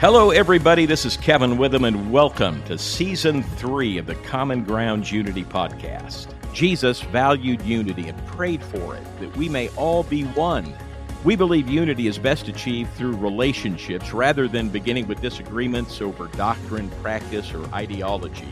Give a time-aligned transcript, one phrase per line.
[0.00, 0.86] Hello, everybody.
[0.86, 6.28] This is Kevin Witham, and welcome to season three of the Common Ground Unity podcast.
[6.54, 10.74] Jesus valued unity and prayed for it, that we may all be one.
[11.22, 16.88] We believe unity is best achieved through relationships rather than beginning with disagreements over doctrine,
[17.02, 18.48] practice, or ideology.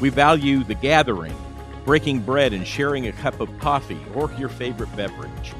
[0.00, 1.36] We value the gathering,
[1.84, 5.52] breaking bread and sharing a cup of coffee or your favorite beverage.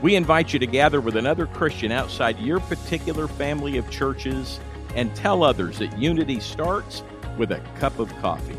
[0.00, 4.60] We invite you to gather with another Christian outside your particular family of churches
[4.94, 7.02] and tell others that unity starts
[7.36, 8.56] with a cup of coffee.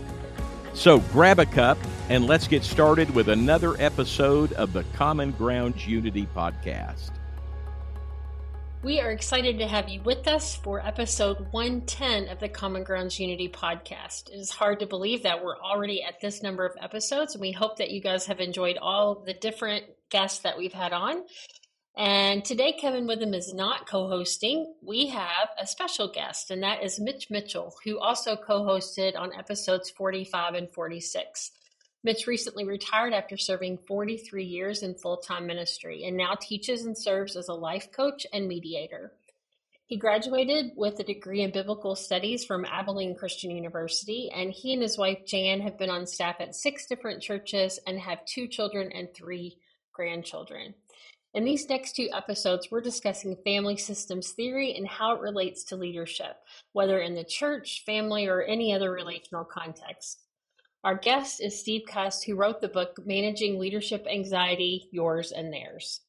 [0.73, 1.77] So grab a cup
[2.09, 7.11] and let's get started with another episode of the Common Grounds Unity Podcast.
[8.81, 13.19] We are excited to have you with us for episode 110 of the Common Grounds
[13.19, 14.29] Unity podcast.
[14.29, 17.51] It is hard to believe that we're already at this number of episodes, and we
[17.51, 21.25] hope that you guys have enjoyed all the different guests that we've had on.
[21.97, 24.73] And today, Kevin Witham is not co hosting.
[24.81, 29.37] We have a special guest, and that is Mitch Mitchell, who also co hosted on
[29.37, 31.51] episodes 45 and 46.
[32.01, 36.97] Mitch recently retired after serving 43 years in full time ministry and now teaches and
[36.97, 39.11] serves as a life coach and mediator.
[39.85, 44.83] He graduated with a degree in biblical studies from Abilene Christian University, and he and
[44.83, 48.91] his wife Jan have been on staff at six different churches and have two children
[48.93, 49.57] and three
[49.91, 50.75] grandchildren.
[51.33, 55.75] In these next two episodes, we're discussing family systems theory and how it relates to
[55.75, 56.37] leadership,
[56.73, 60.21] whether in the church, family, or any other relational context.
[60.81, 65.99] Our guest is Steve Cuss, who wrote the book Managing Leadership Anxiety Yours and Theirs.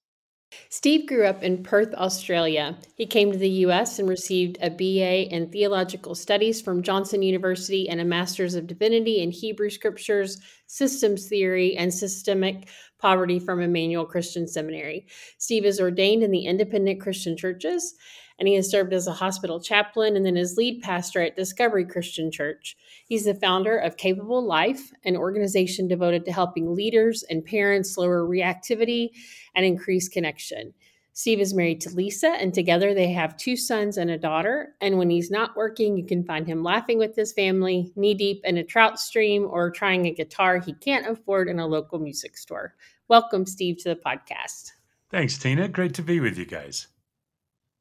[0.69, 2.79] Steve grew up in Perth, Australia.
[2.95, 3.99] He came to the U.S.
[3.99, 9.23] and received a BA in Theological Studies from Johnson University and a Master's of Divinity
[9.23, 12.69] in Hebrew Scriptures, Systems Theory, and Systemic
[13.01, 15.07] Poverty from Emmanuel Christian Seminary.
[15.39, 17.95] Steve is ordained in the independent Christian churches
[18.41, 21.85] and he has served as a hospital chaplain and then as lead pastor at Discovery
[21.85, 22.75] Christian Church.
[23.07, 28.27] He's the founder of Capable Life, an organization devoted to helping leaders and parents lower
[28.27, 29.11] reactivity
[29.55, 30.73] and increase connection.
[31.13, 34.75] Steve is married to Lisa, and together they have two sons and a daughter.
[34.81, 38.41] And when he's not working, you can find him laughing with his family, knee deep
[38.45, 42.39] in a trout stream, or trying a guitar he can't afford in a local music
[42.39, 42.75] store.
[43.09, 44.71] Welcome, Steve, to the podcast.
[45.11, 45.69] Thanks, Tina.
[45.69, 46.87] Great to be with you guys.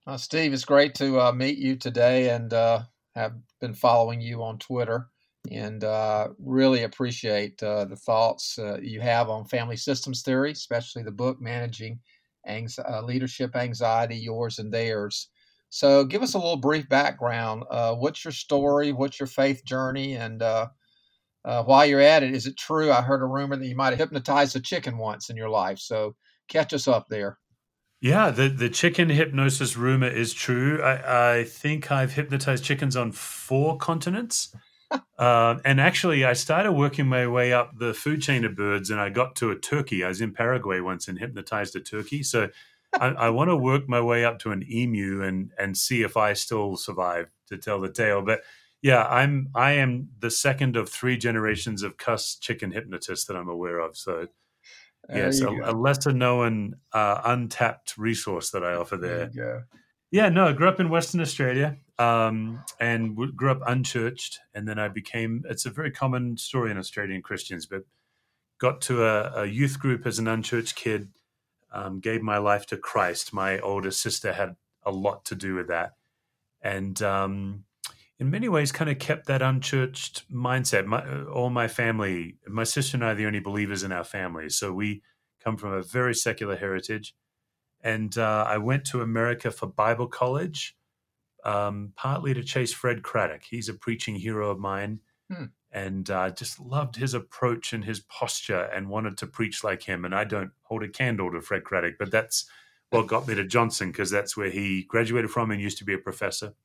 [0.09, 2.81] Uh, Steve, it's great to uh, meet you today and uh,
[3.13, 5.07] have been following you on Twitter
[5.51, 11.03] and uh, really appreciate uh, the thoughts uh, you have on family systems theory, especially
[11.03, 11.99] the book Managing
[13.03, 15.29] Leadership Anxiety, Yours and Theirs.
[15.69, 17.65] So, give us a little brief background.
[17.69, 18.91] what's your story?
[18.91, 20.15] What's your faith journey?
[20.15, 20.41] And
[21.43, 22.91] while you're at it, is it true?
[22.91, 25.77] I heard a rumor that you might have hypnotized a chicken once in your life.
[25.77, 26.15] So,
[26.47, 27.37] catch us up there.
[28.01, 30.81] Yeah, the, the chicken hypnosis rumor is true.
[30.81, 34.55] I, I think I've hypnotized chickens on four continents.
[35.19, 39.01] uh, and actually, I started working my way up the food chain of birds and
[39.01, 40.03] I got to a turkey.
[40.03, 42.23] I was in Paraguay once and hypnotized a turkey.
[42.23, 42.49] So
[42.97, 46.15] I, I want to work my way up to an emu and, and see if
[46.15, 48.21] I still survive to tell the tale.
[48.21, 48.43] But
[48.81, 53.49] yeah, I'm I am the second of three generations of cuss chicken hypnotists that I'm
[53.49, 53.97] aware of.
[53.97, 54.27] So
[55.13, 59.29] yes, a, a, lesser known, uh, untapped resource that I offer there.
[59.33, 59.67] there
[60.11, 64.39] yeah, no, I grew up in Western Australia um, and grew up unchurched.
[64.53, 67.83] And then I became, it's a very common story in Australian Christians, but
[68.59, 71.09] got to a, a youth group as an unchurched kid,
[71.71, 73.33] um, gave my life to Christ.
[73.33, 75.93] My older sister had a lot to do with that.
[76.61, 77.65] And um,
[78.19, 80.85] in many ways kind of kept that unchurched mindset.
[80.85, 84.49] My, all my family, my sister and I are the only believers in our family.
[84.49, 85.01] So we
[85.43, 87.15] come from a very secular heritage.
[87.81, 90.75] And uh, I went to America for Bible college,
[91.45, 93.43] um, partly to chase Fred Craddock.
[93.49, 94.99] He's a preaching hero of mine.
[95.31, 95.45] Hmm.
[95.71, 100.03] And uh, just loved his approach and his posture and wanted to preach like him.
[100.03, 102.49] And I don't hold a candle to Fred Craddock, but that's
[102.89, 105.93] what got me to Johnson because that's where he graduated from and used to be
[105.93, 106.55] a professor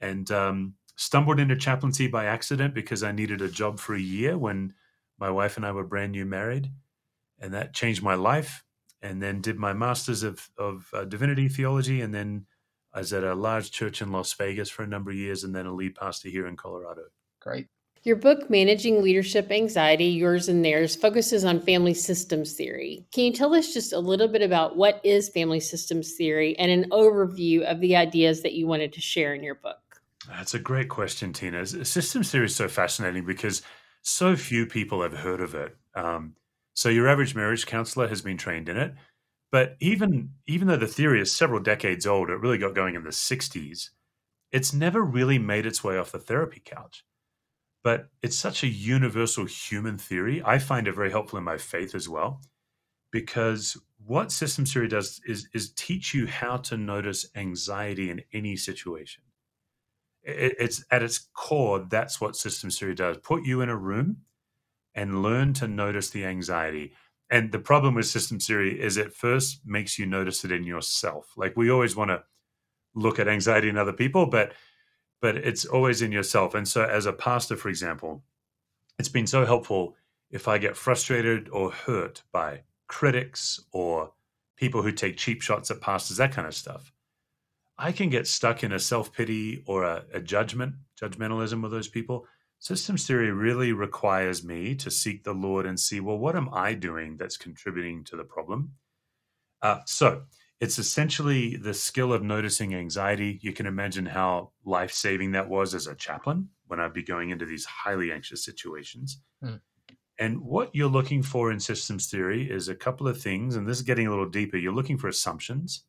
[0.00, 4.36] and um, stumbled into chaplaincy by accident because I needed a job for a year
[4.36, 4.74] when
[5.18, 6.70] my wife and I were brand new married,
[7.38, 8.64] and that changed my life.
[9.02, 12.46] And then did my master's of of uh, divinity theology, and then
[12.92, 15.54] I was at a large church in Las Vegas for a number of years, and
[15.54, 17.02] then a lead pastor here in Colorado.
[17.40, 17.68] Great.
[18.06, 23.04] Your book, Managing Leadership Anxiety, Yours and Theirs, focuses on family systems theory.
[23.12, 26.70] Can you tell us just a little bit about what is family systems theory and
[26.70, 29.85] an overview of the ideas that you wanted to share in your book?
[30.28, 31.66] That's a great question, Tina.
[31.66, 33.62] System theory is so fascinating because
[34.02, 35.76] so few people have heard of it.
[35.94, 36.34] Um,
[36.74, 38.94] so your average marriage counselor has been trained in it,
[39.52, 43.04] but even even though the theory is several decades old, it really got going in
[43.04, 43.90] the '60s.
[44.52, 47.04] it's never really made its way off the therapy couch.
[47.84, 50.42] But it's such a universal human theory.
[50.44, 52.42] I find it very helpful in my faith as well,
[53.12, 53.76] because
[54.06, 59.24] what system theory does is, is teach you how to notice anxiety in any situation.
[60.26, 63.16] It, it's at its core, that's what systems theory does.
[63.18, 64.18] Put you in a room
[64.94, 66.92] and learn to notice the anxiety.
[67.30, 71.32] And the problem with systems theory is it first makes you notice it in yourself.
[71.36, 72.22] Like we always want to
[72.94, 74.52] look at anxiety in other people, but
[75.20, 76.54] but it's always in yourself.
[76.54, 78.22] And so as a pastor, for example,
[78.98, 79.96] it's been so helpful
[80.30, 84.12] if I get frustrated or hurt by critics or
[84.56, 86.92] people who take cheap shots at pastors, that kind of stuff.
[87.78, 91.88] I can get stuck in a self pity or a, a, judgment, judgmentalism with those
[91.88, 92.26] people.
[92.58, 96.72] Systems theory really requires me to seek the Lord and see, well, what am I
[96.72, 98.72] doing that's contributing to the problem?
[99.60, 100.22] Uh, so
[100.60, 103.38] it's essentially the skill of noticing anxiety.
[103.42, 107.30] You can imagine how life saving that was as a chaplain when I'd be going
[107.30, 109.20] into these highly anxious situations.
[109.44, 109.60] Mm.
[110.18, 113.76] And what you're looking for in systems theory is a couple of things, and this
[113.76, 114.56] is getting a little deeper.
[114.56, 115.84] You're looking for assumptions.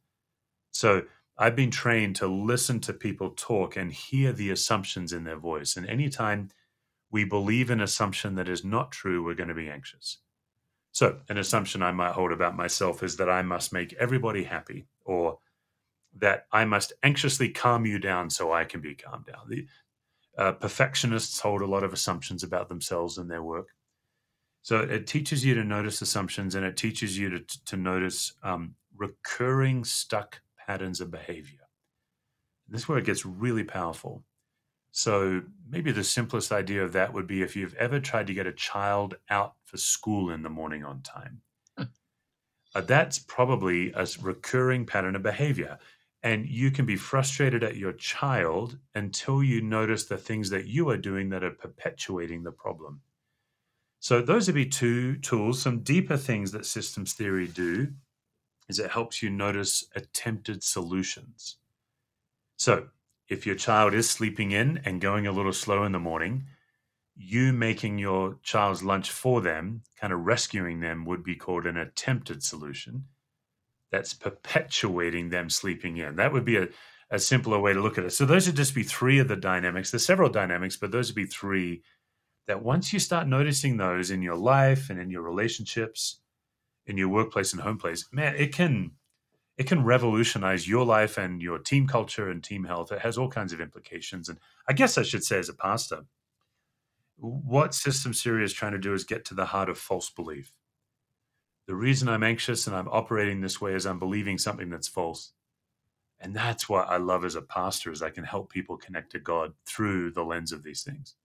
[0.72, 1.04] So
[1.38, 5.78] I've been trained to listen to people talk and hear the assumptions in their voice.
[5.78, 6.50] And anytime
[7.12, 10.19] we believe an assumption that is not true, we're going to be anxious.
[10.92, 14.88] So, an assumption I might hold about myself is that I must make everybody happy,
[15.06, 15.38] or
[16.18, 19.48] that I must anxiously calm you down so I can be calmed down.
[19.48, 19.68] The
[20.38, 23.68] uh, perfectionists hold a lot of assumptions about themselves and their work.
[24.63, 28.75] So it teaches you to notice assumptions and it teaches you to, to notice um,
[28.98, 31.68] recurring stuck patterns of behavior.
[32.68, 34.24] This is where it gets really powerful.
[34.92, 38.48] So maybe the simplest idea of that would be if you've ever tried to get
[38.48, 41.42] a child out for school in the morning on time.
[41.78, 41.84] Hmm.
[42.75, 45.78] uh, that's probably a recurring pattern of behavior.
[46.24, 50.90] And you can be frustrated at your child until you notice the things that you
[50.90, 53.02] are doing that are perpetuating the problem.
[54.00, 55.62] So those would be two tools.
[55.62, 57.94] Some deeper things that systems theory do
[58.69, 61.58] is it helps you notice attempted solutions.
[62.58, 62.88] So
[63.30, 66.46] if your child is sleeping in and going a little slow in the morning,
[67.16, 71.78] you making your child's lunch for them, kind of rescuing them, would be called an
[71.78, 73.06] attempted solution.
[73.92, 76.18] That's perpetuating them sleeping in.
[76.18, 76.68] That would be a,
[77.10, 78.12] a simpler way to look at it.
[78.12, 79.92] So, those would just be three of the dynamics.
[79.92, 81.84] There's several dynamics, but those would be three
[82.48, 86.20] that once you start noticing those in your life and in your relationships,
[86.88, 88.92] in your workplace and home place, man, it can
[89.57, 92.92] it can revolutionize your life and your team culture and team health.
[92.92, 94.30] It has all kinds of implications.
[94.30, 94.38] And
[94.69, 96.06] I guess I should say as a pastor,
[97.18, 100.54] what system theory is trying to do is get to the heart of false belief.
[101.66, 105.34] The reason I'm anxious and I'm operating this way is I'm believing something that's false.
[106.19, 109.19] And that's what I love as a pastor is I can help people connect to
[109.19, 111.16] God through the lens of these things.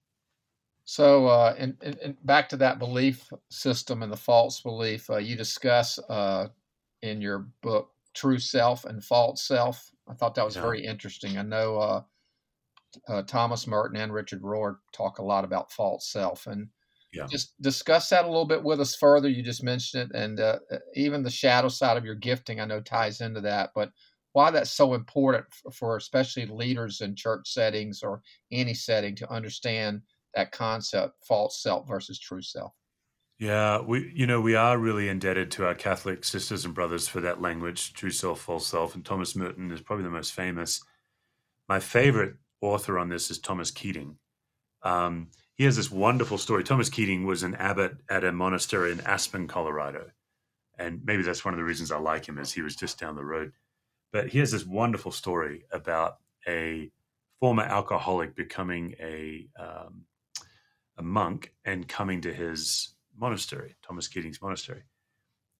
[0.84, 5.36] So, uh, and, and, back to that belief system and the false belief, uh, you
[5.36, 6.48] discuss uh,
[7.02, 9.90] in your book true self and false self.
[10.08, 10.62] I thought that was yeah.
[10.62, 11.38] very interesting.
[11.38, 12.02] I know uh,
[13.08, 16.68] uh, Thomas Merton and Richard Rohr talk a lot about false self, and
[17.12, 17.26] yeah.
[17.26, 19.28] just discuss that a little bit with us further.
[19.28, 20.58] You just mentioned it, and uh,
[20.94, 23.70] even the shadow side of your gifting, I know ties into that.
[23.74, 23.92] But
[24.32, 29.30] why that's so important for, for especially leaders in church settings or any setting to
[29.30, 30.02] understand
[30.34, 32.72] that concept false self versus true self.
[33.38, 37.20] Yeah we you know we are really indebted to our catholic sisters and brothers for
[37.20, 40.80] that language true self false self and thomas merton is probably the most famous.
[41.68, 44.16] My favorite author on this is thomas keating.
[44.82, 46.64] Um, he has this wonderful story.
[46.64, 50.10] Thomas keating was an abbot at a monastery in aspen colorado
[50.78, 53.16] and maybe that's one of the reasons i like him is he was just down
[53.16, 53.52] the road.
[54.12, 56.90] But he has this wonderful story about a
[57.40, 60.04] former alcoholic becoming a um,
[61.02, 64.84] a monk and coming to his monastery, Thomas Keating's monastery.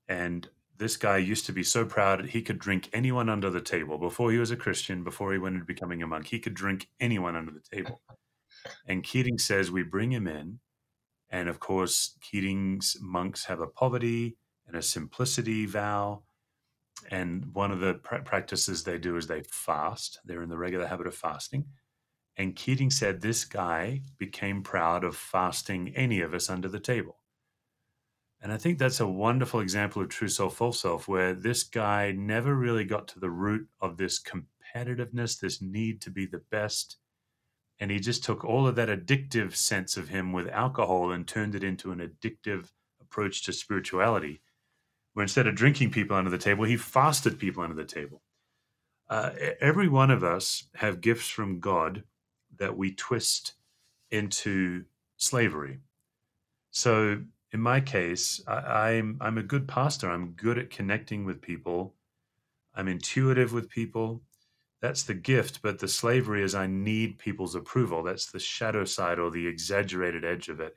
[0.09, 3.99] And this guy used to be so proud he could drink anyone under the table.
[3.99, 6.89] Before he was a Christian, before he went into becoming a monk, he could drink
[7.01, 8.01] anyone under the table.
[8.87, 10.61] And Keating says we bring him in.
[11.31, 14.37] And of course, Keating's monks have a poverty
[14.69, 16.23] and a simplicity vow.
[17.11, 20.21] And one of the practices they do is they fast.
[20.25, 21.65] They're in the regular habit of fasting.
[22.37, 27.19] And Keating said this guy became proud of fasting any of us under the table.
[28.41, 32.13] And I think that's a wonderful example of true self, false self, where this guy
[32.13, 36.97] never really got to the root of this competitiveness, this need to be the best.
[37.79, 41.55] And he just took all of that addictive sense of him with alcohol and turned
[41.55, 42.71] it into an addictive
[43.01, 44.41] approach to spirituality,
[45.13, 48.23] where instead of drinking people under the table, he fasted people under the table.
[49.13, 52.03] uh, every one of us have gifts from God
[52.59, 53.55] that we twist
[54.11, 54.85] into
[55.17, 55.81] slavery.
[56.71, 60.11] So in my case, I, I'm I'm a good pastor.
[60.11, 61.95] I'm good at connecting with people.
[62.75, 64.23] I'm intuitive with people.
[64.81, 68.03] That's the gift, but the slavery is I need people's approval.
[68.03, 70.77] That's the shadow side or the exaggerated edge of it.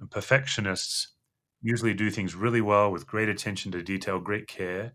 [0.00, 1.14] And perfectionists
[1.62, 4.94] usually do things really well with great attention to detail, great care.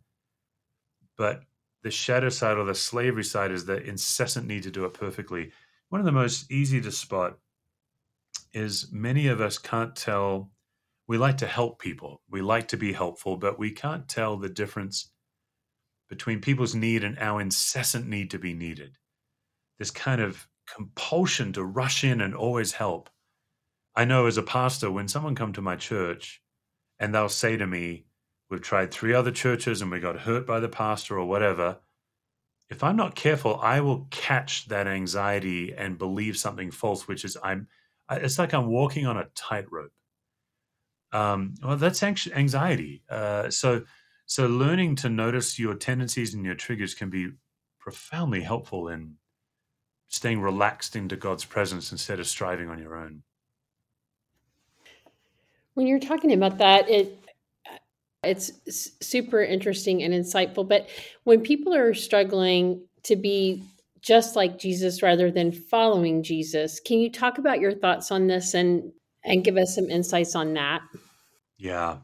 [1.18, 1.44] But
[1.84, 5.51] the shadow side or the slavery side is the incessant need to do it perfectly.
[5.91, 7.38] One of the most easy to spot
[8.53, 10.50] is many of us can't tell.
[11.05, 14.48] We like to help people, we like to be helpful, but we can't tell the
[14.48, 15.12] difference
[16.07, 19.00] between people's need and our incessant need to be needed.
[19.79, 23.10] This kind of compulsion to rush in and always help.
[23.93, 26.41] I know as a pastor, when someone come to my church
[27.00, 28.05] and they'll say to me,
[28.50, 31.79] We've tried three other churches and we got hurt by the pastor or whatever.
[32.72, 37.38] If I'm not careful, I will catch that anxiety and believe something false, which is
[37.44, 37.68] I'm.
[38.10, 39.92] It's like I'm walking on a tightrope.
[41.12, 43.04] Um, well, that's anxiety.
[43.10, 43.84] Uh, so,
[44.25, 47.32] so learning to notice your tendencies and your triggers can be
[47.80, 49.16] profoundly helpful in
[50.08, 53.24] staying relaxed into God's presence instead of striving on your own.
[55.74, 57.21] When you're talking about that, it
[58.24, 58.51] it's
[59.01, 60.68] super interesting and insightful.
[60.68, 60.90] But
[61.24, 63.63] when people are struggling to be
[64.01, 68.54] just like Jesus rather than following Jesus, can you talk about your thoughts on this
[68.54, 68.92] and
[69.24, 70.82] and give us some insights on that?
[71.58, 71.98] Yeah.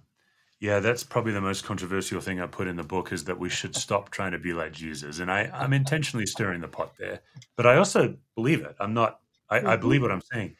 [0.59, 3.49] Yeah, that's probably the most controversial thing I put in the book is that we
[3.49, 5.19] should stop trying to be like Jesus.
[5.19, 7.21] And I, I'm intentionally stirring the pot there.
[7.55, 8.75] But I also believe it.
[8.79, 9.19] I'm not
[9.49, 9.67] I, mm-hmm.
[9.67, 10.55] I believe what I'm saying.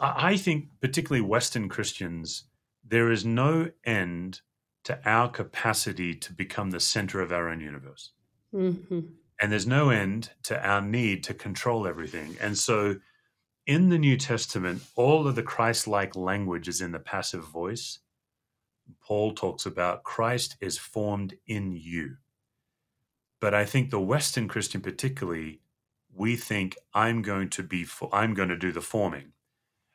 [0.00, 2.44] I, I think particularly Western Christians,
[2.84, 4.40] there is no end
[4.84, 8.10] to our capacity to become the center of our own universe.
[8.54, 9.00] Mm-hmm.
[9.40, 12.36] And there's no end to our need to control everything.
[12.40, 12.96] And so
[13.66, 18.00] in the New Testament, all of the Christ like language is in the passive voice.
[19.00, 22.16] Paul talks about Christ is formed in you.
[23.40, 25.60] But I think the Western Christian, particularly,
[26.14, 29.32] we think I'm going to be, I'm going to do the forming.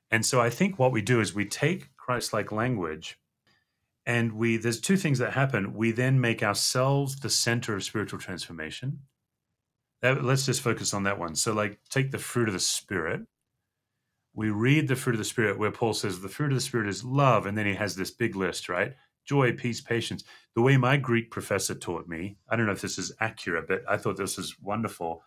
[0.09, 3.19] And so I think what we do is we take Christ like language
[4.07, 5.75] and we there's two things that happen.
[5.75, 9.01] We then make ourselves the center of spiritual transformation.
[10.01, 11.35] That, let's just focus on that one.
[11.35, 13.21] So like take the fruit of the spirit.
[14.33, 16.87] We read the fruit of the spirit where paul says the fruit of the spirit
[16.87, 18.95] is love and then he has this big list right?
[19.25, 20.23] Joy peace patience.
[20.55, 23.83] The way my greek professor taught me i don't know if this is accurate but
[23.89, 25.21] i thought this was wonderful.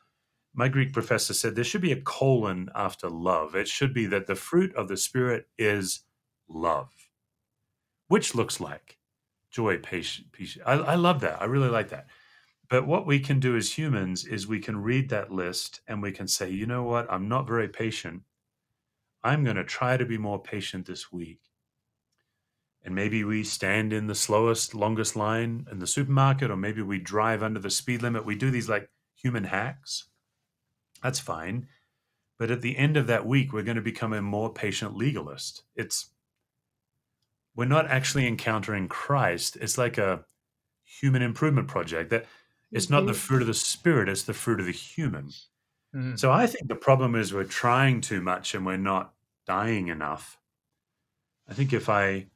[0.55, 3.55] My greek professor said there should be a colon after love.
[3.55, 6.01] It should be that the fruit of the spirit is
[6.49, 7.00] love
[8.11, 8.99] which looks like
[9.53, 10.59] joy, patience.
[10.67, 11.41] I, I love that.
[11.41, 12.09] I really like that.
[12.69, 16.11] But what we can do as humans is we can read that list and we
[16.11, 17.07] can say, you know what?
[17.09, 18.23] I'm not very patient.
[19.23, 21.39] I'm going to try to be more patient this week.
[22.83, 26.99] And maybe we stand in the slowest, longest line in the supermarket, or maybe we
[26.99, 28.27] drive under the speed limit.
[28.27, 30.07] We do these like human hacks.
[31.01, 31.69] That's fine.
[32.41, 35.63] But at the end of that week, we're going to become a more patient legalist.
[35.77, 36.09] It's
[37.55, 39.57] we're not actually encountering Christ.
[39.61, 40.25] It's like a
[40.85, 42.27] human improvement project that
[42.73, 43.19] it's not the mm-hmm.
[43.19, 45.27] fruit of the spirit, it's the fruit of the human.
[45.95, 46.17] Mm-hmm.
[46.17, 49.13] So I think the problem is we're trying too much and we're not
[49.47, 50.39] dying enough.
[51.49, 52.27] I think if I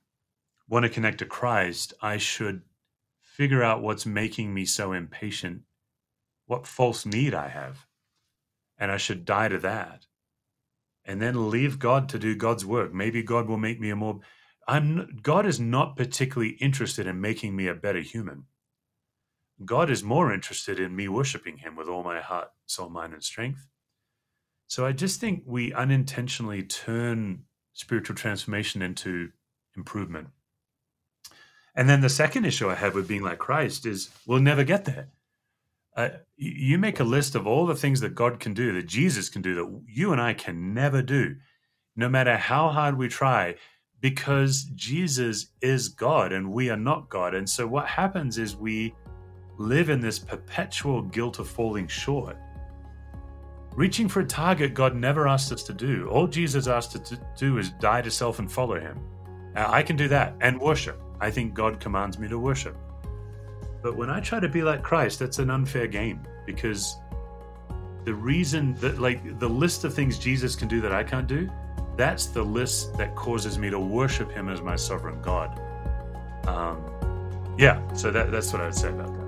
[0.68, 2.62] want to connect to Christ, I should
[3.20, 5.62] figure out what's making me so impatient,
[6.46, 7.86] what false need I have,
[8.78, 10.06] and I should die to that.
[11.04, 12.94] And then leave God to do God's work.
[12.94, 14.20] Maybe God will make me a more
[14.66, 18.44] I'm God is not particularly interested in making me a better human.
[19.64, 23.22] God is more interested in me worshiping him with all my heart, soul, mind, and
[23.22, 23.66] strength.
[24.66, 29.30] So I just think we unintentionally turn spiritual transformation into
[29.76, 30.28] improvement.
[31.74, 34.84] And then the second issue I have with being like Christ is we'll never get
[34.84, 35.08] there.
[35.96, 39.28] Uh, you make a list of all the things that God can do, that Jesus
[39.28, 41.36] can do, that you and I can never do.
[41.94, 43.54] No matter how hard we try,
[44.04, 47.34] because Jesus is God and we are not God.
[47.34, 48.94] And so what happens is we
[49.56, 52.36] live in this perpetual guilt of falling short.
[53.74, 56.06] Reaching for a target God never asked us to do.
[56.10, 59.00] All Jesus asked us to do is die to self and follow him.
[59.54, 61.00] Now, I can do that and worship.
[61.18, 62.76] I think God commands me to worship.
[63.82, 66.98] But when I try to be like Christ, that's an unfair game because
[68.04, 71.48] the reason that, like, the list of things Jesus can do that I can't do,
[71.96, 75.60] that's the list that causes me to worship him as my sovereign God.
[76.46, 76.82] Um,
[77.56, 79.24] yeah, so that, that's what I would say about that.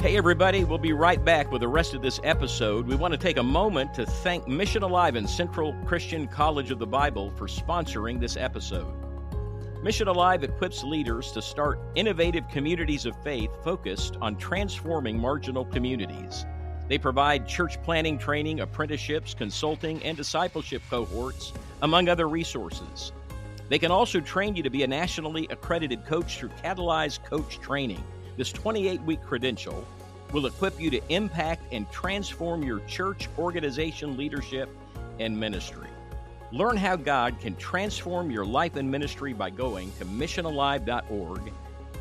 [0.00, 2.86] Hey, everybody, we'll be right back with the rest of this episode.
[2.86, 6.78] We want to take a moment to thank Mission Alive and Central Christian College of
[6.78, 8.94] the Bible for sponsoring this episode.
[9.82, 16.44] Mission Alive equips leaders to start innovative communities of faith focused on transforming marginal communities.
[16.88, 21.52] They provide church planting training, apprenticeships, consulting, and discipleship cohorts,
[21.82, 23.12] among other resources.
[23.68, 28.02] They can also train you to be a nationally accredited coach through Catalyze Coach Training.
[28.36, 29.84] This 28 week credential
[30.32, 34.68] will equip you to impact and transform your church, organization, leadership,
[35.18, 35.88] and ministry.
[36.52, 41.52] Learn how God can transform your life and ministry by going to missionalive.org.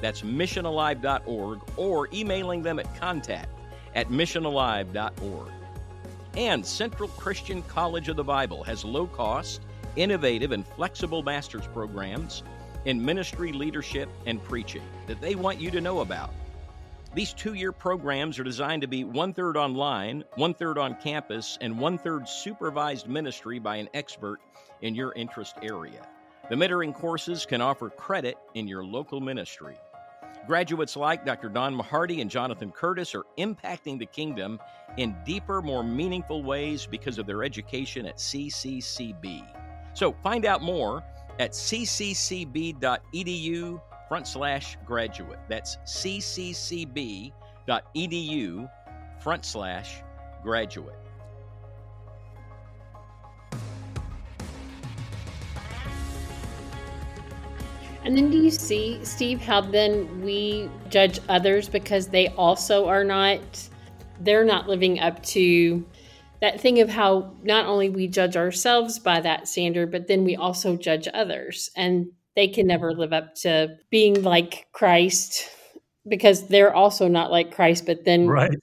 [0.02, 3.55] That's missionalive.org or emailing them at contact
[3.96, 5.52] at missionalive.org.
[6.38, 9.62] And Central Christian College of the Bible has low cost,
[9.96, 12.44] innovative, and flexible master's programs
[12.84, 16.32] in ministry, leadership, and preaching that they want you to know about.
[17.16, 21.58] These two year programs are designed to be one third online, one third on campus,
[21.62, 24.42] and one third supervised ministry by an expert
[24.82, 26.06] in your interest area.
[26.50, 29.78] The mentoring courses can offer credit in your local ministry.
[30.48, 31.50] Graduates like Dr.
[31.50, 34.60] Don Mahardy and Jonathan Curtis are impacting the kingdom
[34.98, 39.44] in deeper, more meaningful ways because of their education at CCCB.
[39.94, 41.04] So find out more
[41.40, 42.82] at cccb.edu
[44.08, 45.40] front slash graduate.
[45.50, 47.32] That's cccb.edu
[49.20, 50.04] front slash
[50.44, 51.05] graduate.
[58.06, 63.04] And then do you see, Steve, how then we judge others because they also are
[63.04, 63.42] not,
[64.20, 65.84] they're not living up to
[66.40, 70.36] that thing of how not only we judge ourselves by that standard, but then we
[70.36, 71.72] also judge others.
[71.76, 75.50] And they can never live up to being like Christ
[76.08, 78.60] because they're also not like Christ, but then Right.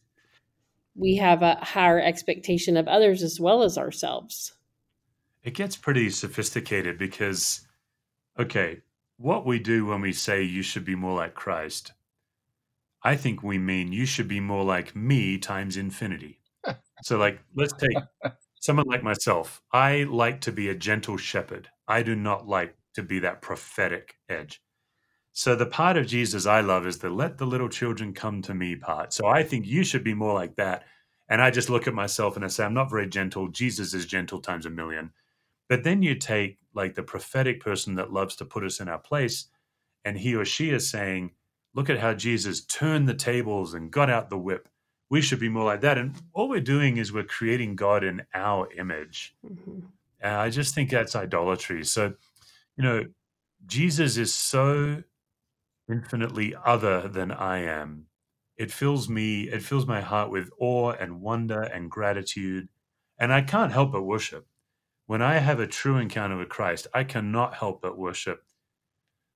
[0.95, 4.53] we have a higher expectation of others as well as ourselves.
[5.43, 7.67] It gets pretty sophisticated because,
[8.39, 8.83] okay,
[9.17, 11.93] what we do when we say you should be more like Christ,
[13.03, 16.41] I think we mean you should be more like me times infinity.
[17.03, 17.97] so, like, let's take
[18.61, 19.61] someone like myself.
[19.73, 21.69] I like to be a gentle shepherd.
[21.89, 24.61] I do not like to be that prophetic edge.
[25.33, 28.55] So, the part of Jesus I love is the let the little children come to
[28.55, 29.13] me part.
[29.13, 30.85] So, I think you should be more like that.
[31.29, 33.49] And I just look at myself and I say, I'm not very gentle.
[33.49, 35.13] Jesus is gentle times a million.
[35.73, 38.99] But then you take like the prophetic person that loves to put us in our
[38.99, 39.47] place,
[40.05, 41.31] and he or she is saying,
[41.73, 44.69] Look at how Jesus turned the tables and got out the whip.
[45.09, 45.97] We should be more like that.
[45.97, 49.35] And all we're doing is we're creating God in our image.
[49.43, 49.85] Mhm.
[50.21, 51.85] And I just think that's idolatry.
[51.85, 52.13] So,
[52.77, 53.07] you know,
[53.65, 55.03] Jesus is so
[55.89, 58.09] infinitely other than I am.
[58.59, 62.69] It fills me, it fills my heart with awe and wonder and gratitude.
[63.19, 64.47] And I can't help but worship.
[65.07, 68.45] When I have a true encounter with Christ, I cannot help but worship.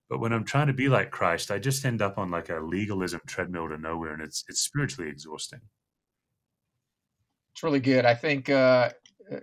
[0.08, 2.60] But when I'm trying to be like Christ, I just end up on like a
[2.60, 5.60] legalism treadmill to nowhere, and it's it's spiritually exhausting.
[7.52, 8.04] It's really good.
[8.04, 8.90] I think uh,
[9.32, 9.40] uh,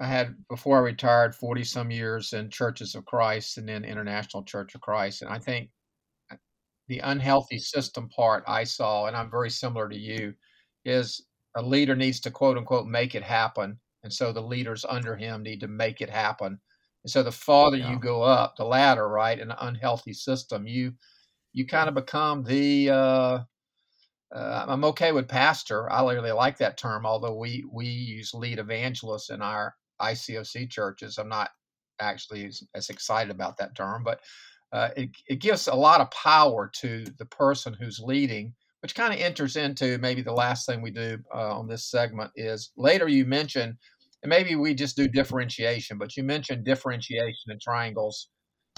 [0.00, 4.44] I had before I retired forty some years in Churches of Christ and then International
[4.44, 5.70] Church of Christ, and I think
[6.30, 6.36] uh,
[6.88, 10.34] the unhealthy system part I saw, and I'm very similar to you,
[10.84, 15.16] is a leader needs to quote unquote make it happen, and so the leaders under
[15.16, 16.60] him need to make it happen.
[17.04, 17.90] And so the farther Yeah.
[17.90, 20.94] you go up the ladder, right, in an unhealthy system, you
[21.52, 23.40] you kind of become the uh,
[24.34, 25.90] uh, I'm okay with pastor.
[25.90, 31.18] I really like that term, although we we use lead evangelist in our ICOC churches.
[31.18, 31.50] I'm not
[32.00, 34.20] actually as, as excited about that term, but
[34.72, 39.14] uh, it it gives a lot of power to the person who's leading, which kind
[39.14, 43.08] of enters into maybe the last thing we do uh, on this segment is later
[43.08, 43.76] you mentioned,
[44.24, 48.30] and maybe we just do differentiation, but you mentioned differentiation and triangles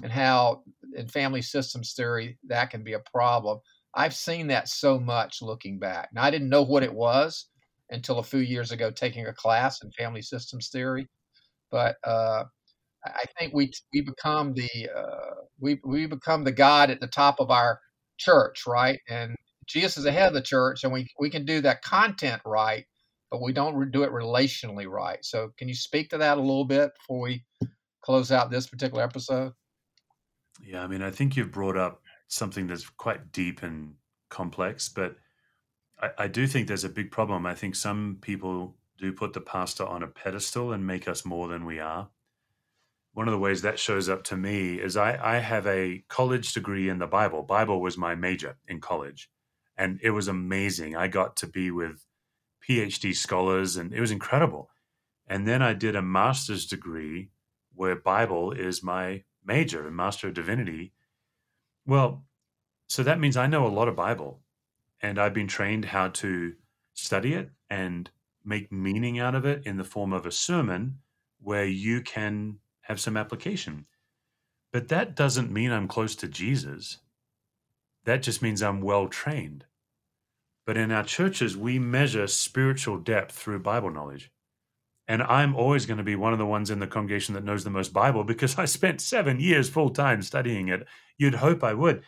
[0.03, 0.63] and how
[0.97, 3.61] in family systems theory that can be a problem.
[3.95, 6.11] I've seen that so much looking back.
[6.13, 7.49] Now, I didn't know what it was
[7.91, 11.07] until a few years ago taking a class in family systems theory,
[11.71, 12.43] but uh,
[13.07, 17.37] I think we we become the uh, we we become the God at the top
[17.39, 17.81] of our
[18.19, 18.99] church, right?
[19.09, 19.37] And
[19.69, 22.85] Jesus is the head of the church, and we we can do that content right,
[23.37, 25.23] but we don't do it relationally right.
[25.23, 27.45] So, can you speak to that a little bit before we
[28.01, 29.53] close out this particular episode?
[30.65, 33.93] Yeah, I mean, I think you've brought up something that's quite deep and
[34.31, 35.17] complex, but
[36.01, 37.45] I, I do think there's a big problem.
[37.45, 41.47] I think some people do put the pastor on a pedestal and make us more
[41.47, 42.09] than we are.
[43.13, 46.55] One of the ways that shows up to me is I, I have a college
[46.55, 47.43] degree in the Bible.
[47.43, 49.29] Bible was my major in college.
[49.77, 50.97] And it was amazing.
[50.97, 52.06] I got to be with
[52.69, 54.71] PhD scholars, and it was incredible.
[55.27, 57.31] And then I did a master's degree
[57.75, 60.93] where Bible is my major, a Master of Divinity.
[61.87, 62.25] Well,
[62.89, 64.41] so that means I know a lot of Bible,
[65.01, 66.55] and I've been trained how to
[66.95, 68.11] study it and
[68.45, 70.99] make meaning out of it in the form of a sermon
[71.41, 73.87] where you can have some application.
[74.73, 76.99] But that doesn't mean I'm close to Jesus.
[78.05, 79.65] That just means I'm well trained.
[80.67, 84.33] But in our churches, we measure spiritual depth through Bible knowledge.
[85.09, 87.63] And I'm always going to be one of the ones in the congregation that knows
[87.63, 90.87] the most Bible because I spent seven years full time studying it.
[91.17, 92.03] You'd hope I would.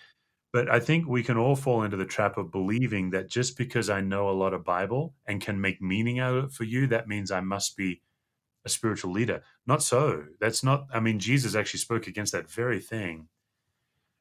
[0.52, 3.90] But I think we can all fall into the trap of believing that just because
[3.90, 6.86] I know a lot of Bible and can make meaning out of it for you,
[6.88, 8.02] that means I must be
[8.64, 9.42] a spiritual leader.
[9.66, 10.24] Not so.
[10.40, 13.28] That's not, I mean, Jesus actually spoke against that very thing.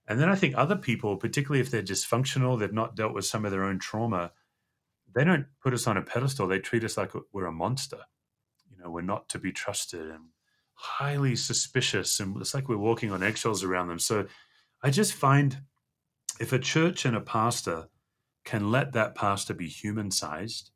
[0.08, 3.44] And then I think other people, particularly if they're dysfunctional, they've not dealt with some
[3.44, 4.32] of their own trauma,
[5.14, 6.48] they don't put us on a pedestal.
[6.48, 8.00] They treat us like we're a monster.
[8.70, 10.30] You know, we're not to be trusted and
[10.76, 12.20] highly suspicious.
[12.20, 14.00] And it's like we're walking on eggshells around them.
[14.00, 14.28] So
[14.82, 15.58] I just find
[16.40, 17.90] if a church and a pastor
[18.46, 20.72] can let that pastor be human sized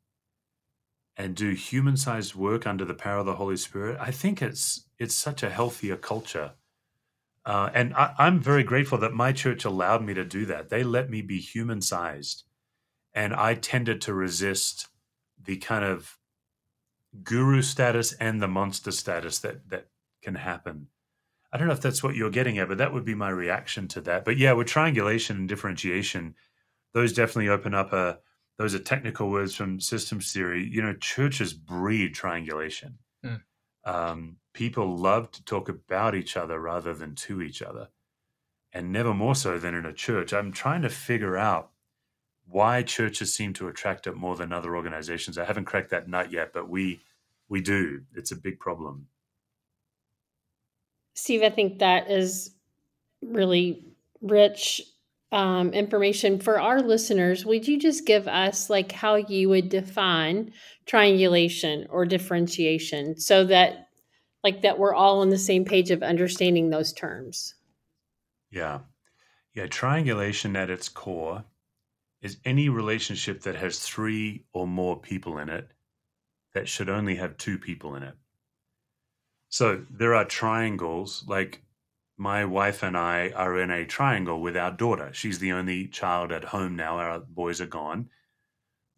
[1.16, 4.88] and do human sized work under the power of the Holy Spirit, I think it's
[4.98, 6.52] it's such a healthier culture
[7.44, 10.68] uh, and I, I'm very grateful that my church allowed me to do that.
[10.68, 12.44] They let me be human sized.
[13.14, 14.88] And I tended to resist
[15.42, 16.18] the kind of
[17.22, 19.88] guru status and the monster status that, that
[20.22, 20.86] can happen.
[21.52, 23.86] I don't know if that's what you're getting at, but that would be my reaction
[23.88, 24.24] to that.
[24.24, 26.34] But yeah, with triangulation and differentiation,
[26.94, 28.20] those definitely open up a,
[28.56, 30.66] those are technical words from systems theory.
[30.70, 32.98] You know, churches breed triangulation.
[33.24, 33.40] Mm.
[33.84, 37.88] Um, people love to talk about each other rather than to each other,
[38.72, 40.32] and never more so than in a church.
[40.32, 41.70] I'm trying to figure out
[42.46, 45.38] why churches seem to attract it more than other organizations.
[45.38, 47.00] I haven't cracked that nut yet, but we
[47.48, 48.02] we do.
[48.14, 49.06] It's a big problem.
[51.14, 52.54] Steve, I think that is
[53.22, 53.84] really
[54.22, 54.80] rich
[55.30, 57.44] um, information for our listeners.
[57.44, 60.52] Would you just give us like how you would define
[60.86, 63.88] triangulation or differentiation so that
[64.44, 67.54] like that we're all on the same page of understanding those terms.
[68.50, 68.80] Yeah.
[69.54, 69.66] Yeah.
[69.66, 71.44] Triangulation at its core
[72.20, 75.70] is any relationship that has three or more people in it
[76.54, 78.14] that should only have two people in it.
[79.48, 81.62] So there are triangles, like
[82.16, 85.10] my wife and I are in a triangle with our daughter.
[85.12, 86.98] She's the only child at home now.
[86.98, 88.08] Our boys are gone.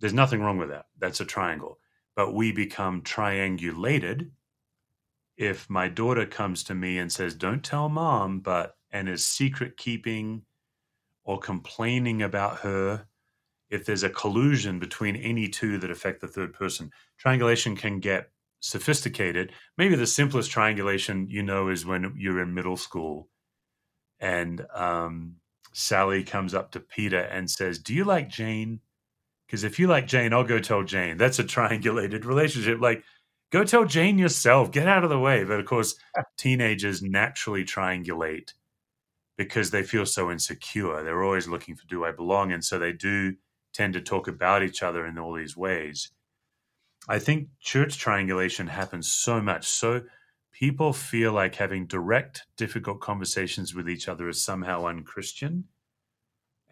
[0.00, 0.86] There's nothing wrong with that.
[0.98, 1.78] That's a triangle.
[2.14, 4.30] But we become triangulated
[5.36, 9.76] if my daughter comes to me and says, "Don't tell mom," but and is secret
[9.76, 10.44] keeping
[11.24, 13.06] or complaining about her,
[13.70, 18.30] if there's a collusion between any two that affect the third person, triangulation can get
[18.60, 19.52] sophisticated.
[19.76, 23.28] Maybe the simplest triangulation you know is when you're in middle school,
[24.20, 25.36] and um,
[25.72, 28.80] Sally comes up to Peter and says, "Do you like Jane?"
[29.46, 31.16] Because if you like Jane, I'll go tell Jane.
[31.16, 32.80] That's a triangulated relationship.
[32.80, 33.04] Like
[33.54, 34.72] Go tell Jane yourself.
[34.72, 35.44] Get out of the way.
[35.44, 35.94] But of course,
[36.36, 38.52] teenagers naturally triangulate
[39.36, 41.04] because they feel so insecure.
[41.04, 42.50] They're always looking for do I belong?
[42.50, 43.36] And so they do
[43.72, 46.10] tend to talk about each other in all these ways.
[47.08, 49.68] I think church triangulation happens so much.
[49.68, 50.02] So
[50.50, 55.66] people feel like having direct, difficult conversations with each other is somehow unchristian.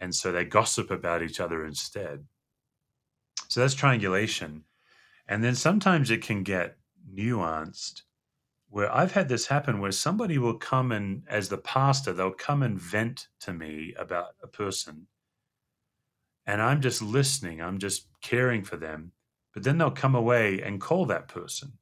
[0.01, 2.25] And so they gossip about each other instead.
[3.47, 4.64] So that's triangulation.
[5.27, 6.77] And then sometimes it can get
[7.15, 8.03] nuanced
[8.73, 12.63] where I've had this happen where somebody will come and, as the pastor, they'll come
[12.63, 15.09] and vent to me about a person.
[16.47, 19.13] And I'm just listening, I'm just caring for them.
[19.53, 21.75] But then they'll come away and call that person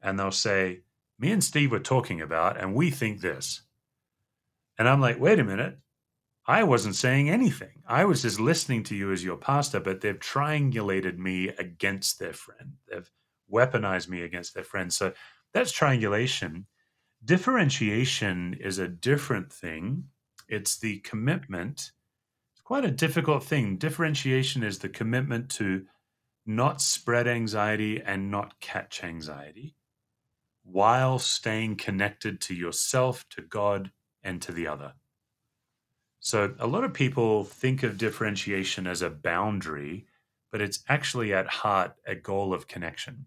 [0.00, 0.80] and they'll say,
[1.18, 3.64] Me and Steve were talking about, and we think this.
[4.78, 5.76] And I'm like, Wait a minute.
[6.46, 7.82] I wasn't saying anything.
[7.86, 12.32] I was just listening to you as your pastor, but they've triangulated me against their
[12.32, 12.74] friend.
[12.90, 13.08] They've
[13.50, 14.92] weaponized me against their friend.
[14.92, 15.12] So
[15.54, 16.66] that's triangulation.
[17.24, 20.04] Differentiation is a different thing.
[20.48, 21.92] It's the commitment.
[22.52, 23.76] It's quite a difficult thing.
[23.76, 25.86] Differentiation is the commitment to
[26.44, 29.76] not spread anxiety and not catch anxiety
[30.64, 33.92] while staying connected to yourself, to God,
[34.24, 34.94] and to the other.
[36.24, 40.06] So a lot of people think of differentiation as a boundary,
[40.52, 43.26] but it's actually at heart a goal of connection.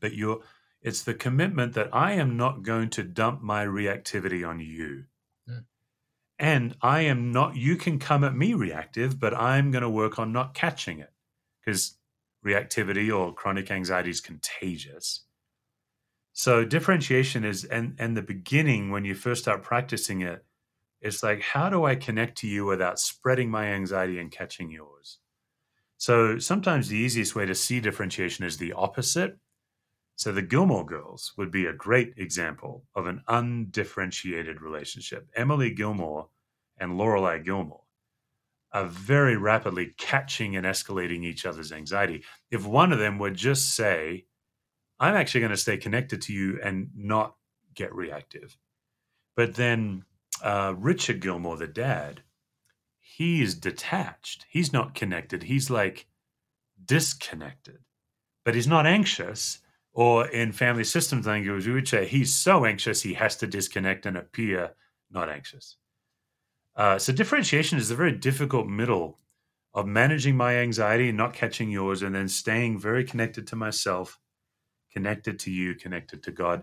[0.00, 0.40] But you're
[0.82, 5.04] it's the commitment that I am not going to dump my reactivity on you.
[5.48, 5.64] Mm.
[6.38, 10.18] And I am not, you can come at me reactive, but I'm going to work
[10.18, 11.12] on not catching it
[11.64, 11.96] because
[12.44, 15.22] reactivity or chronic anxiety is contagious.
[16.32, 20.44] So differentiation is, and, and the beginning when you first start practicing it,
[21.00, 25.18] it's like, how do I connect to you without spreading my anxiety and catching yours?
[25.98, 29.38] So sometimes the easiest way to see differentiation is the opposite.
[30.16, 35.28] So the Gilmore girls would be a great example of an undifferentiated relationship.
[35.36, 36.28] Emily Gilmore
[36.78, 37.82] and Lorelai Gilmore
[38.72, 42.24] are very rapidly catching and escalating each other's anxiety.
[42.50, 44.26] If one of them would just say,
[44.98, 47.34] I'm actually going to stay connected to you and not
[47.74, 48.56] get reactive.
[49.34, 50.04] But then
[50.42, 52.22] uh, Richard Gilmore, the dad,
[53.00, 54.46] he is detached.
[54.48, 55.44] He's not connected.
[55.44, 56.06] He's like
[56.84, 57.78] disconnected,
[58.44, 59.60] but he's not anxious
[59.96, 64.04] or in family systems language, we would say he's so anxious he has to disconnect
[64.04, 64.74] and appear
[65.10, 65.76] not anxious.
[66.76, 69.18] Uh, so differentiation is a very difficult middle
[69.72, 74.18] of managing my anxiety and not catching yours, and then staying very connected to myself,
[74.92, 76.62] connected to you, connected to God.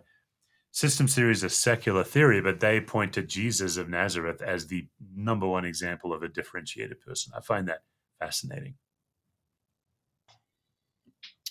[0.74, 4.88] System theory is a secular theory, but they point to Jesus of Nazareth as the
[5.16, 7.32] number one example of a differentiated person.
[7.38, 7.84] I find that
[8.20, 8.74] fascinating.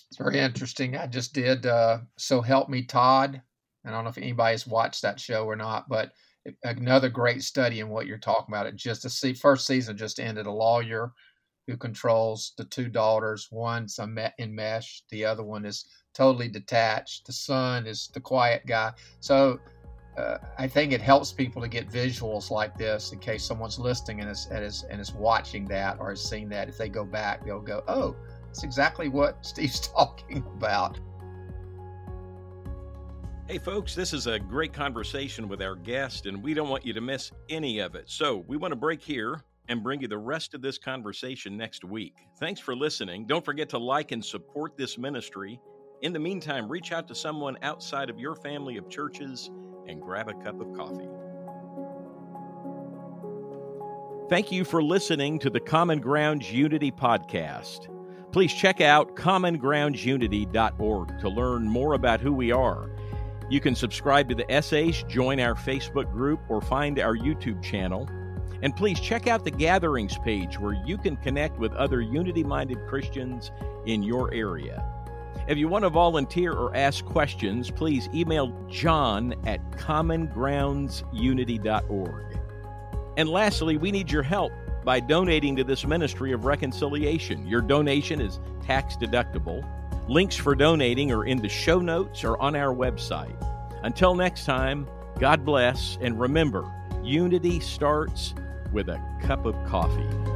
[0.09, 0.97] It's very interesting.
[0.97, 3.41] I just did uh, So Help Me Todd.
[3.85, 6.11] I don't know if anybody's watched that show or not, but
[6.65, 8.65] another great study in what you're talking about.
[8.65, 10.47] It just the first season just ended.
[10.47, 11.13] A lawyer
[11.67, 13.49] who controls the two daughters.
[13.51, 13.99] One's
[14.37, 15.03] in mesh.
[15.09, 17.25] The other one is totally detached.
[17.25, 18.93] The son is the quiet guy.
[19.19, 19.59] So
[20.17, 24.21] uh, I think it helps people to get visuals like this in case someone's listening
[24.21, 26.69] and is, and is and is watching that or has seen that.
[26.69, 30.99] If they go back, they'll go, "Oh, that's exactly what Steve's talking about.
[33.47, 36.93] Hey, folks, this is a great conversation with our guest, and we don't want you
[36.93, 38.09] to miss any of it.
[38.09, 41.83] So, we want to break here and bring you the rest of this conversation next
[41.83, 42.15] week.
[42.39, 43.25] Thanks for listening.
[43.25, 45.59] Don't forget to like and support this ministry.
[46.01, 49.49] In the meantime, reach out to someone outside of your family of churches
[49.87, 51.07] and grab a cup of coffee.
[54.29, 57.89] Thank you for listening to the Common Grounds Unity Podcast.
[58.31, 62.89] Please check out commongroundsunity.org to learn more about who we are.
[63.49, 68.09] You can subscribe to the essays, join our Facebook group, or find our YouTube channel.
[68.63, 72.87] And please check out the Gatherings page where you can connect with other unity minded
[72.87, 73.51] Christians
[73.85, 74.81] in your area.
[75.49, 82.39] If you want to volunteer or ask questions, please email john at commongroundsunity.org.
[83.17, 84.53] And lastly, we need your help
[84.85, 87.45] by donating to this ministry of reconciliation.
[87.45, 89.67] Your donation is tax deductible.
[90.07, 93.35] Links for donating are in the show notes or on our website.
[93.83, 94.87] Until next time,
[95.19, 96.63] God bless, and remember,
[97.03, 98.33] unity starts
[98.73, 100.32] with a cup of coffee.